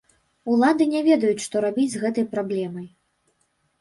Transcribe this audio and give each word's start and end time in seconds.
Улады 0.53 0.87
не 0.93 1.01
ведаюць, 1.09 1.45
што 1.45 1.55
рабіць 1.67 1.87
з 1.97 2.01
гэтай 2.05 2.25
праблемай. 2.35 2.87